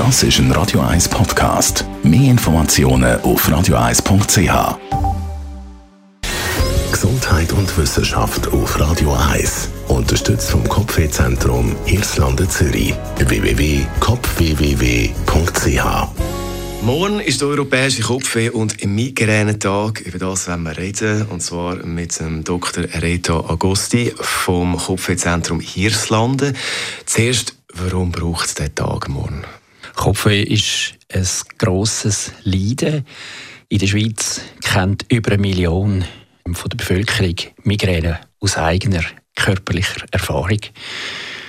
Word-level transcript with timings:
Das 0.00 0.22
ist 0.22 0.38
ein 0.38 0.50
Radio 0.52 0.80
1 0.80 1.10
Podcast. 1.10 1.84
Mehr 2.02 2.30
Informationen 2.30 3.20
auf 3.20 3.46
radio1.ch. 3.46 4.78
Gesundheit 6.90 7.52
und 7.52 7.76
Wissenschaft 7.76 8.48
auf 8.48 8.80
Radio 8.80 9.12
1. 9.12 9.68
Unterstützt 9.88 10.52
vom 10.52 10.66
Kopfwehzentrum 10.66 11.76
Irlande 11.84 12.48
Zürich. 12.48 12.94
www.kopfwww.ch 13.18 15.84
Morgen 16.80 17.20
ist 17.20 17.42
der 17.42 17.48
europäische 17.48 18.02
Kopfweh- 18.02 18.48
und 18.48 18.82
Migränetag. 18.82 20.00
Über 20.00 20.18
das 20.18 20.48
werden 20.48 20.62
wir 20.62 20.78
reden. 20.78 21.26
Und 21.26 21.42
zwar 21.42 21.76
mit 21.84 22.18
dem 22.18 22.42
Dr. 22.42 22.84
Reto 23.02 23.46
Agosti 23.46 24.14
vom 24.18 24.78
Kopfwehzentrum 24.78 25.60
Hirslanden. 25.60 26.56
Zuerst, 27.04 27.54
warum 27.74 28.10
braucht 28.10 28.46
es 28.46 28.54
diesen 28.54 28.74
Tag 28.74 29.10
morgen? 29.10 29.44
Kopfweh 29.94 30.42
ist 30.42 30.94
ein 31.12 31.26
grosses 31.58 32.32
Leiden. 32.44 33.04
In 33.68 33.78
der 33.78 33.86
Schweiz 33.86 34.40
kennt 34.62 35.06
über 35.10 35.32
eine 35.32 35.40
Million 35.40 36.04
von 36.52 36.68
der 36.68 36.76
Bevölkerung 36.76 37.36
Migräne 37.62 38.20
aus 38.40 38.56
eigener 38.56 39.02
körperlicher 39.36 40.04
Erfahrung. 40.10 40.60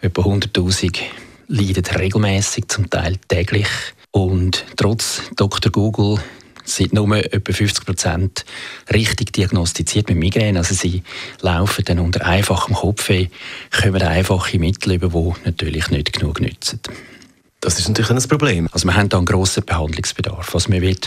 Etwa 0.00 0.22
100.000 0.22 1.00
leiden 1.48 1.84
regelmäßig, 1.84 2.68
zum 2.68 2.90
Teil 2.90 3.16
täglich. 3.28 3.68
Und 4.10 4.64
trotz 4.76 5.22
Dr. 5.36 5.72
Google 5.72 6.18
sind 6.64 6.92
nur 6.92 7.16
etwa 7.16 7.52
50 7.52 7.84
Prozent 7.84 8.44
richtig 8.92 9.32
diagnostiziert 9.32 10.08
mit 10.08 10.18
Migräne. 10.18 10.58
Also 10.58 10.74
sie 10.74 11.02
laufen 11.40 11.84
dann 11.84 11.98
unter 11.98 12.24
einfachem 12.24 12.74
Kopfweh, 12.74 13.28
kommen 13.70 14.02
einfache 14.02 14.58
Mittel 14.58 14.94
über, 14.94 15.08
die 15.08 15.48
natürlich 15.48 15.88
nicht 15.90 16.12
genug 16.12 16.40
nützen. 16.40 16.80
Das 17.62 17.78
ist 17.78 17.86
natürlich 17.88 18.10
ein 18.10 18.28
Problem. 18.28 18.68
Also 18.72 18.88
wir 18.88 18.96
haben 18.96 19.08
da 19.08 19.18
einen 19.18 19.24
grossen 19.24 19.64
Behandlungsbedarf. 19.64 20.52
Also 20.52 20.72
wir 20.72 20.82
wollen 20.82 20.98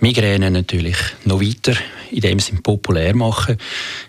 Migräne 0.00 0.50
natürlich 0.50 0.96
noch 1.26 1.42
weiter 1.42 1.74
in 2.10 2.22
dem 2.22 2.38
Sinne 2.38 2.62
populär 2.62 3.14
machen. 3.14 3.58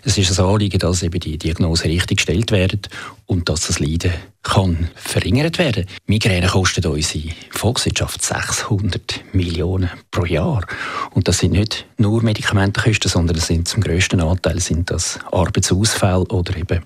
Es 0.02 0.16
ist 0.16 0.40
ein 0.40 0.46
Anliegen, 0.46 0.78
dass 0.78 1.02
eben 1.02 1.20
die 1.20 1.36
Diagnose 1.36 1.84
richtig 1.84 2.16
gestellt 2.16 2.52
wird 2.52 2.88
und 3.26 3.50
dass 3.50 3.66
das 3.66 3.80
Leiden 3.80 4.14
kann 4.42 4.88
verringert 4.94 5.58
werden. 5.58 5.84
Migräne 6.06 6.46
kostet 6.46 6.86
unsere 6.86 7.34
Volkswirtschaft 7.50 8.22
600 8.22 9.20
Millionen 9.34 9.90
pro 10.10 10.24
Jahr. 10.24 10.66
Und 11.10 11.28
das 11.28 11.40
sind 11.40 11.52
nicht 11.52 11.84
nur 11.98 12.22
Medikamentenkosten, 12.22 13.10
sondern 13.10 13.36
das 13.36 13.48
sind 13.48 13.68
zum 13.68 13.82
grössten 13.82 14.22
Anteil 14.22 14.58
sind 14.60 14.90
das 14.90 15.18
Arbeitsausfälle 15.30 16.24
oder 16.28 16.56
eben 16.56 16.82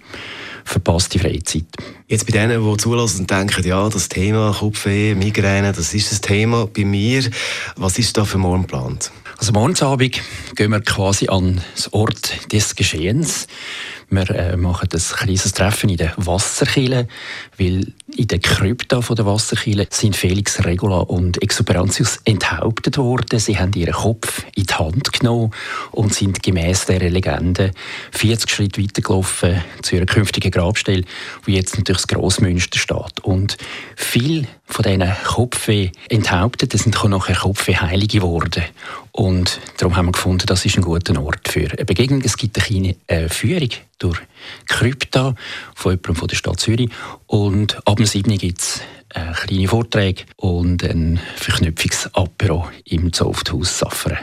verpasste 0.65 1.19
Freizeit. 1.19 1.67
Jetzt 2.09 2.27
bei 2.27 2.33
denen, 2.33 2.63
die 2.63 2.77
zulassen 2.77 3.21
und 3.21 3.31
denken, 3.31 3.67
ja, 3.67 3.89
das 3.89 4.09
Thema 4.09 4.55
Kopfweh, 4.59 5.15
Migräne, 5.15 5.73
das 5.73 5.95
ist 5.95 6.11
das 6.11 6.21
Thema 6.21 6.67
bei 6.67 6.85
mir. 6.85 7.23
Was 7.77 7.99
ist 7.99 8.17
da 8.17 8.25
für 8.25 8.39
morgen 8.39 8.63
geplant? 8.63 9.11
Also 9.39 9.53
morgens 9.53 9.83
Abend 9.83 10.21
gehen 10.55 10.71
wir 10.71 10.81
quasi 10.81 11.29
an 11.29 11.57
den 11.57 11.93
Ort 11.93 12.53
des 12.53 12.77
Geschehens. 12.77 13.47
Wir 14.11 14.31
äh, 14.31 14.57
machen 14.57 14.89
ein 14.93 14.99
kleines 14.99 15.53
Treffen 15.53 15.91
in 15.91 15.97
der 15.97 16.15
Wasserkille, 16.17 17.09
weil 17.59 17.93
in 18.17 18.29
der 18.29 18.39
Krypta 18.39 19.01
der 19.01 19.27
Wasserkille 19.27 19.87
sind 19.91 20.17
Felix 20.17 20.65
Regula 20.65 20.99
und 20.99 21.43
Exuberantius 21.43 22.21
enthauptet 22.25 22.97
worden. 22.97 23.39
Sie 23.39 23.59
haben 23.59 23.73
ihren 23.75 23.93
Kopf 23.93 24.45
in 24.55 24.65
die 24.65 24.75
Hand 24.75 25.13
genommen 25.13 25.51
und 25.91 26.15
sind 26.15 26.43
gemäß 26.43 26.87
dieser 26.87 27.11
Legende 27.11 27.73
40 28.13 28.51
Schritte 28.51 28.83
weitergelaufen 28.83 29.63
zu 29.83 29.97
ihrer 29.97 30.07
künftigen 30.07 30.51
Grabstelle, 30.51 31.05
wo 31.45 31.51
jetzt 31.51 31.77
natürlich 31.77 32.03
das 32.03 32.09
Grossmünster 32.09 32.79
steht. 32.79 33.21
Und 33.23 33.57
viel 33.97 34.47
von 34.65 34.85
diesen 34.85 35.13
Kopfweh 35.25 35.91
Enthaupteten 36.09 36.79
sind 36.79 37.03
nachher 37.05 37.37
Kopfweh-Heilige 37.37 38.19
geworden. 38.19 38.65
Und 39.13 39.61
darum 39.77 39.97
haben 39.97 40.07
wir 40.07 40.13
gefunden, 40.13 40.47
das 40.47 40.65
ist 40.65 40.77
ein 40.77 40.83
guter 40.83 41.21
Ort 41.23 41.49
für 41.49 41.71
eine 41.71 41.85
Begegnung. 41.85 42.23
Es 42.25 42.37
gibt 42.37 42.57
eine 42.57 42.67
kleine 42.67 42.97
äh, 43.07 43.29
Führung 43.29 43.71
durch 43.99 44.19
Krypta 44.67 45.35
von 45.75 45.93
jemandem 45.93 46.15
von 46.17 46.29
der 46.29 46.37
Stadt 46.37 46.61
Zürich. 46.61 46.91
Und 47.27 47.79
ab 47.87 47.97
dem 47.97 48.07
7. 48.07 48.37
gibt 48.39 48.61
es 48.61 48.81
kleine 49.47 49.69
Vorträge 49.69 50.25
und 50.37 50.83
ein 50.83 51.21
Verknüpfungsapero 51.37 52.69
im 52.85 53.13
Zofthaus 53.13 53.79
Safferen. 53.79 54.19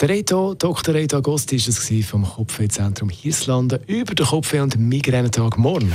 Der 0.00 0.08
Reto, 0.08 0.54
Dr. 0.54 0.94
Reto 0.94 1.18
Agosti 1.18 1.58
war 1.58 1.68
es 1.68 2.06
vom 2.06 2.24
Kopfwehzentrum 2.24 3.08
Hirslanden 3.08 3.80
über 3.86 4.14
den 4.14 4.26
Kopfweh- 4.26 4.60
und 4.60 4.76
Migränetag 4.76 5.56
morgen. 5.56 5.92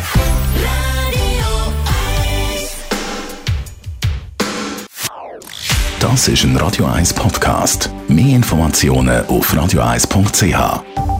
Das 5.99 6.27
ist 6.27 6.43
ein 6.43 6.55
Radio 6.55 6.85
1 6.85 7.13
Podcast. 7.13 7.89
Mehr 8.07 8.35
Informationen 8.35 9.25
auf 9.25 9.53
radio1.ch. 9.53 11.16